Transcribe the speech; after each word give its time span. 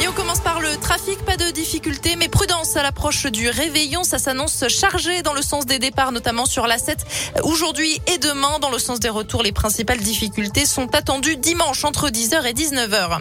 Et 0.00 0.08
on 0.08 0.12
commence 0.12 0.40
par 0.40 0.60
le 0.60 0.76
trafic, 0.76 1.24
pas 1.24 1.36
de 1.36 1.50
difficultés, 1.52 2.16
mais 2.16 2.28
prudence 2.28 2.76
à 2.76 2.82
l'approche 2.82 3.26
du 3.26 3.48
réveillon. 3.48 4.02
Ça 4.02 4.18
s'annonce 4.18 4.66
chargé 4.68 5.22
dans 5.22 5.34
le 5.34 5.42
sens 5.42 5.66
des 5.66 5.78
départs, 5.78 6.10
notamment 6.10 6.46
sur 6.46 6.66
la 6.66 6.78
7 6.78 7.04
aujourd'hui 7.44 8.00
et 8.12 8.18
demain. 8.18 8.58
Dans 8.60 8.70
le 8.70 8.80
sens 8.80 8.98
des 8.98 9.08
retours, 9.08 9.44
les 9.44 9.52
principales 9.52 10.00
difficultés 10.00 10.66
sont 10.66 10.92
attendues 10.96 11.36
dimanche 11.36 11.84
entre 11.84 12.08
10h 12.08 12.44
et 12.44 12.54
19h. 12.54 13.20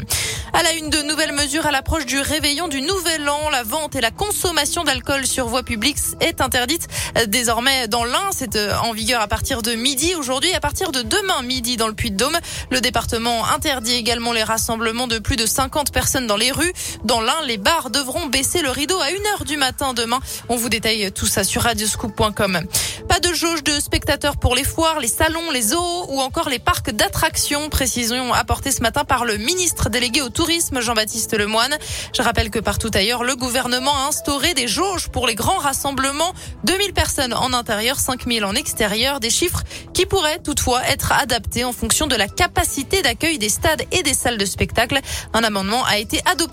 À 0.54 0.64
la 0.64 0.74
une 0.74 0.90
de 0.90 1.02
nouvelles 1.04 1.32
mesures 1.34 1.66
à 1.66 1.72
l'approche 1.72 2.06
du 2.06 2.20
réveillon 2.20 2.68
du 2.68 2.82
nouvel 2.82 3.28
an, 3.30 3.50
la 3.52 3.64
vente 3.64 3.96
et 3.96 4.02
la 4.02 4.12
consommation 4.12 4.84
d'alcool 4.84 5.28
sur 5.28 5.48
voie 5.48 5.64
publique 5.64 5.98
est 6.22 6.42
interdite 6.42 6.88
désormais 7.28 7.88
dans 7.88 8.04
l'Ain. 8.04 8.30
C'est 8.32 8.56
euh, 8.56 8.76
en 8.84 8.94
vigueur 8.94 9.22
à 9.22 9.28
partir 9.28 9.62
de 9.62 9.74
midi 9.74 10.16
aujourd'hui, 10.16 10.54
à 10.54 10.60
partir 10.60 10.92
de 10.92 11.02
demain 11.02 11.42
midi 11.44 11.78
dans 11.78 11.88
le 11.88 11.94
Puy-de-Dôme. 11.94 12.38
Le 12.72 12.82
département 12.82 13.46
interdit 13.48 13.94
également 13.94 14.32
les 14.32 14.44
rassemblements 14.44 15.08
de 15.08 15.20
plus 15.20 15.36
de 15.36 15.46
50 15.46 15.92
personnes 15.92 16.28
dans 16.28 16.38
les 16.38 16.52
rues. 16.52 16.63
Dans 17.04 17.22
l'Ain, 17.22 17.42
les 17.46 17.58
bars 17.58 17.90
devront 17.90 18.28
baisser 18.28 18.62
le 18.62 18.70
rideau 18.70 19.00
à 19.00 19.08
1h 19.08 19.46
du 19.46 19.58
matin 19.58 19.94
demain. 19.94 20.20
On 20.50 20.56
vous 20.56 20.70
détaille 20.70 21.12
tout 21.12 21.26
ça 21.26 21.44
sur 21.44 21.64
radioscoop.com. 21.64 22.62
Pas 23.10 23.20
de 23.20 23.34
jauge 23.34 23.64
de 23.64 23.80
spectateurs 23.80 24.38
pour 24.38 24.56
les 24.56 24.64
foires, 24.64 25.00
les 25.00 25.08
salons, 25.08 25.52
les 25.52 25.62
zoos 25.62 26.06
ou 26.10 26.22
encore 26.22 26.50
les 26.50 26.60
parcs 26.60 26.92
d'attractions. 26.92 27.70
Précision 27.70 28.34
apportée 28.34 28.72
ce 28.72 28.82
matin 28.82 29.04
par 29.04 29.26
le 29.26 29.38
ministre 29.38 29.90
délégué 29.90 30.22
au 30.22 30.30
tourisme 30.30 30.80
Jean-Baptiste 30.80 31.38
Lemoine. 31.38 31.78
Je 32.16 32.22
rappelle 32.22 32.50
que 32.50 32.60
partout 32.60 32.92
ailleurs, 32.94 33.24
le 33.24 33.36
gouvernement 33.36 33.96
a 33.96 34.08
instauré 34.08 34.54
des 34.54 34.68
jauges 34.68 35.10
pour 35.10 35.28
les 35.28 35.36
grands 35.36 35.58
rassemblements. 35.58 36.34
2000 36.64 36.94
personnes 36.94 37.34
en 37.34 37.54
intérieur, 37.54 38.00
5000 38.00 38.46
en 38.46 38.56
extérieur. 38.56 39.20
Des 39.20 39.30
chiffres 39.30 39.64
qui 39.94 40.06
pourraient 40.06 40.40
toutefois 40.40 40.82
être 40.88 41.12
adaptés 41.12 41.66
en 41.66 41.74
fonction 41.74 42.08
de 42.08 42.16
la 42.16 42.28
capacité 42.28 43.02
d'accueil 43.02 43.38
des 43.38 43.50
stades 43.50 43.84
et 43.92 44.04
des 44.04 44.14
salles 44.14 44.38
de 44.38 44.46
spectacle. 44.46 45.00
Un 45.34 45.44
amendement 45.44 45.84
a 45.86 45.98
été 45.98 46.22
adopté 46.26 46.53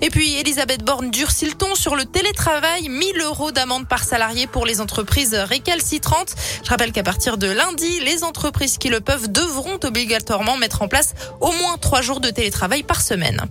Et 0.00 0.10
puis, 0.10 0.34
Elisabeth 0.34 0.84
Borne 0.84 1.10
durcit 1.10 1.46
le 1.46 1.54
ton 1.54 1.74
sur 1.74 1.96
le 1.96 2.04
télétravail. 2.04 2.88
1000 2.88 3.20
euros 3.22 3.52
d'amende 3.52 3.88
par 3.88 4.04
salarié 4.04 4.46
pour 4.46 4.66
les 4.66 4.80
entreprises 4.80 5.34
récalcitrantes. 5.34 6.34
Je 6.62 6.68
rappelle 6.68 6.92
qu'à 6.92 7.02
partir 7.02 7.38
de 7.38 7.46
lundi, 7.46 8.00
les 8.00 8.24
entreprises 8.24 8.78
qui 8.78 8.88
le 8.88 9.00
peuvent 9.00 9.30
devront 9.30 9.78
obligatoirement 9.82 10.56
mettre 10.56 10.82
en 10.82 10.88
place 10.88 11.14
au 11.40 11.52
moins 11.52 11.76
trois 11.78 12.02
jours 12.02 12.20
de 12.20 12.30
télétravail 12.30 12.82
par 12.82 13.00
semaine. 13.00 13.46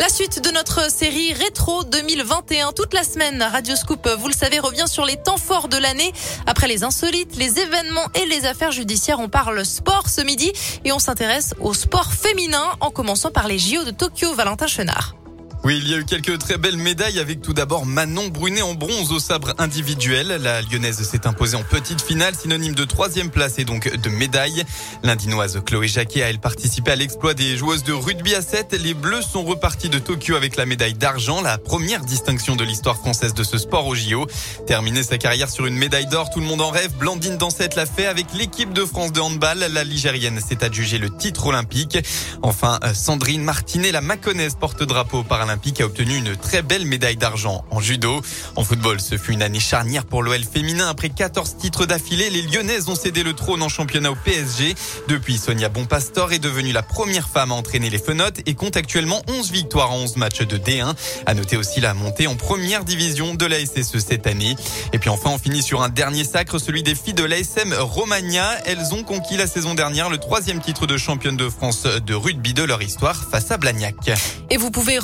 La 0.00 0.08
suite 0.08 0.42
de 0.42 0.50
notre 0.50 0.90
série 0.90 1.34
Rétro 1.34 1.84
2021, 1.84 2.72
toute 2.72 2.94
la 2.94 3.04
semaine, 3.04 3.42
Radio 3.42 3.76
Scoop, 3.76 4.08
vous 4.18 4.28
le 4.28 4.32
savez, 4.32 4.58
revient 4.58 4.86
sur 4.88 5.04
les 5.04 5.18
temps 5.18 5.36
forts 5.36 5.68
de 5.68 5.76
l'année. 5.76 6.10
Après 6.46 6.68
les 6.68 6.84
insolites, 6.84 7.36
les 7.36 7.58
événements 7.58 8.06
et 8.14 8.24
les 8.24 8.46
affaires 8.46 8.72
judiciaires, 8.72 9.20
on 9.20 9.28
parle 9.28 9.62
sport 9.62 10.08
ce 10.08 10.22
midi 10.22 10.52
et 10.86 10.92
on 10.92 10.98
s'intéresse 10.98 11.52
au 11.60 11.74
sport 11.74 12.14
féminin 12.14 12.64
en 12.80 12.90
commençant 12.90 13.30
par 13.30 13.46
les 13.46 13.58
JO 13.58 13.84
de 13.84 13.90
Tokyo, 13.90 14.32
Valentin 14.32 14.66
Chenard. 14.66 15.19
Oui, 15.62 15.78
il 15.82 15.90
y 15.90 15.94
a 15.94 15.98
eu 15.98 16.06
quelques 16.06 16.38
très 16.38 16.56
belles 16.56 16.78
médailles 16.78 17.18
avec 17.18 17.42
tout 17.42 17.52
d'abord 17.52 17.84
Manon 17.84 18.28
Brunet 18.28 18.62
en 18.62 18.72
bronze 18.72 19.12
au 19.12 19.18
sabre 19.18 19.52
individuel. 19.58 20.28
La 20.40 20.62
lyonnaise 20.62 21.02
s'est 21.02 21.26
imposée 21.26 21.54
en 21.54 21.62
petite 21.62 22.00
finale, 22.00 22.34
synonyme 22.34 22.74
de 22.74 22.84
troisième 22.86 23.28
place 23.28 23.58
et 23.58 23.64
donc 23.66 23.94
de 23.94 24.08
médaille. 24.08 24.64
L'indinoise 25.02 25.60
Chloé 25.66 25.86
Jacquet 25.86 26.22
a 26.22 26.30
elle 26.30 26.38
participé 26.38 26.92
à 26.92 26.96
l'exploit 26.96 27.34
des 27.34 27.58
joueuses 27.58 27.84
de 27.84 27.92
rugby 27.92 28.34
à 28.34 28.40
7. 28.40 28.72
Les 28.82 28.94
Bleus 28.94 29.20
sont 29.20 29.44
repartis 29.44 29.90
de 29.90 29.98
Tokyo 29.98 30.34
avec 30.34 30.56
la 30.56 30.64
médaille 30.64 30.94
d'argent, 30.94 31.42
la 31.42 31.58
première 31.58 32.06
distinction 32.06 32.56
de 32.56 32.64
l'histoire 32.64 32.96
française 32.96 33.34
de 33.34 33.42
ce 33.42 33.58
sport 33.58 33.86
au 33.86 33.94
JO. 33.94 34.26
Terminer 34.66 35.02
sa 35.02 35.18
carrière 35.18 35.50
sur 35.50 35.66
une 35.66 35.76
médaille 35.76 36.06
d'or, 36.06 36.30
tout 36.30 36.40
le 36.40 36.46
monde 36.46 36.62
en 36.62 36.70
rêve. 36.70 36.92
Blandine 36.94 37.36
Dansette 37.36 37.76
l'a 37.76 37.84
fait 37.84 38.06
avec 38.06 38.32
l'équipe 38.32 38.72
de 38.72 38.86
France 38.86 39.12
de 39.12 39.20
handball. 39.20 39.58
La 39.58 39.84
Ligérienne 39.84 40.40
s'est 40.40 40.64
adjugée 40.64 40.96
le 40.96 41.14
titre 41.14 41.48
olympique. 41.48 41.98
Enfin, 42.40 42.80
Sandrine 42.94 43.42
Martinet, 43.42 43.92
la 43.92 44.00
Maconnaise 44.00 44.56
porte-drapeau 44.58 45.22
par 45.22 45.49
a 45.50 45.86
obtenu 45.86 46.16
une 46.16 46.36
très 46.36 46.62
belle 46.62 46.86
médaille 46.86 47.16
d'argent 47.16 47.64
en 47.70 47.80
judo. 47.80 48.20
En 48.56 48.64
football, 48.64 49.00
ce 49.00 49.16
fut 49.16 49.32
une 49.32 49.42
année 49.42 49.60
charnière 49.60 50.04
pour 50.04 50.22
l'OL 50.22 50.42
féminin. 50.42 50.88
Après 50.88 51.08
14 51.08 51.56
titres 51.56 51.86
d'affilée, 51.86 52.30
les 52.30 52.42
Lyonnaises 52.42 52.88
ont 52.88 52.94
cédé 52.94 53.22
le 53.22 53.32
trône 53.32 53.62
en 53.62 53.68
championnat 53.68 54.10
au 54.10 54.16
PSG. 54.16 54.74
Depuis, 55.08 55.38
Sonia 55.38 55.68
Bonpastor 55.68 56.32
est 56.32 56.38
devenue 56.38 56.72
la 56.72 56.82
première 56.82 57.28
femme 57.28 57.52
à 57.52 57.54
entraîner 57.54 57.90
les 57.90 57.98
Fenotes 57.98 58.40
et 58.46 58.54
compte 58.54 58.76
actuellement 58.76 59.22
11 59.28 59.50
victoires 59.50 59.92
en 59.92 59.98
11 59.98 60.16
matchs 60.16 60.42
de 60.42 60.56
D1. 60.56 60.94
À 61.26 61.34
noter 61.34 61.56
aussi 61.56 61.80
la 61.80 61.94
montée 61.94 62.26
en 62.26 62.36
première 62.36 62.84
division 62.84 63.34
de 63.34 63.46
la 63.46 63.58
SSE 63.64 63.98
cette 63.98 64.26
année. 64.26 64.56
Et 64.92 64.98
puis 64.98 65.10
enfin, 65.10 65.30
on 65.30 65.38
finit 65.38 65.62
sur 65.62 65.82
un 65.82 65.88
dernier 65.88 66.24
sacre, 66.24 66.58
celui 66.58 66.82
des 66.82 66.94
filles 66.94 67.14
de 67.14 67.24
l'ASM 67.24 67.74
Romagna. 67.78 68.58
Elles 68.66 68.94
ont 68.94 69.02
conquis 69.02 69.36
la 69.36 69.46
saison 69.46 69.74
dernière 69.74 70.10
le 70.10 70.18
troisième 70.18 70.60
titre 70.60 70.86
de 70.86 70.96
championne 70.96 71.36
de 71.36 71.48
France 71.48 71.84
de 71.84 72.14
rugby 72.14 72.54
de 72.54 72.62
leur 72.62 72.82
histoire 72.82 73.28
face 73.30 73.50
à 73.50 73.56
Blagnac. 73.56 74.10
Et 74.50 74.56
vous 74.56 74.70
pouvez 74.70 74.98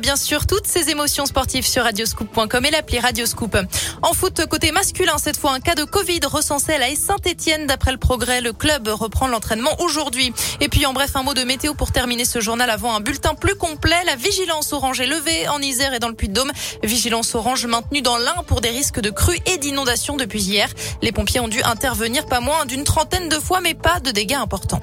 bien 0.00 0.16
sûr 0.16 0.46
toutes 0.46 0.66
ces 0.66 0.90
émotions 0.90 1.26
sportives 1.26 1.66
sur 1.66 1.82
radioscoop.com 1.84 2.64
et 2.64 2.70
l'appli 2.70 2.98
Radioscoop. 2.98 3.56
En 4.02 4.12
foot, 4.12 4.46
côté 4.46 4.72
masculin, 4.72 5.18
cette 5.18 5.36
fois 5.36 5.52
un 5.52 5.60
cas 5.60 5.74
de 5.74 5.84
Covid 5.84 6.20
recensé 6.24 6.72
à 6.72 6.78
la 6.78 6.94
Saint-Etienne. 6.94 7.66
D'après 7.66 7.92
le 7.92 7.98
progrès, 7.98 8.40
le 8.40 8.52
club 8.52 8.88
reprend 8.88 9.28
l'entraînement 9.28 9.70
aujourd'hui. 9.80 10.32
Et 10.60 10.68
puis 10.68 10.86
en 10.86 10.92
bref, 10.92 11.16
un 11.16 11.22
mot 11.22 11.34
de 11.34 11.44
météo 11.44 11.74
pour 11.74 11.92
terminer 11.92 12.24
ce 12.24 12.40
journal 12.40 12.70
avant 12.70 12.94
un 12.94 13.00
bulletin 13.00 13.34
plus 13.34 13.54
complet. 13.54 13.96
La 14.06 14.16
vigilance 14.16 14.72
orange 14.72 15.00
est 15.00 15.06
levée 15.06 15.48
en 15.48 15.60
Isère 15.60 15.94
et 15.94 15.98
dans 15.98 16.08
le 16.08 16.14
Puy-de-Dôme. 16.14 16.52
Vigilance 16.82 17.34
orange 17.34 17.66
maintenue 17.66 18.02
dans 18.02 18.16
l'Ain 18.16 18.42
pour 18.46 18.60
des 18.60 18.70
risques 18.70 19.00
de 19.00 19.10
crues 19.10 19.38
et 19.46 19.58
d'inondations 19.58 20.16
depuis 20.16 20.42
hier. 20.42 20.68
Les 21.02 21.12
pompiers 21.12 21.40
ont 21.40 21.48
dû 21.48 21.62
intervenir 21.62 22.26
pas 22.26 22.40
moins 22.40 22.66
d'une 22.66 22.84
trentaine 22.84 23.28
de 23.28 23.36
fois, 23.36 23.60
mais 23.60 23.74
pas 23.74 24.00
de 24.00 24.10
dégâts 24.10 24.34
importants. 24.34 24.80